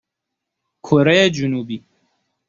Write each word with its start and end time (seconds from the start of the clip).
کره 0.85 1.29
جنوبی 1.29 1.85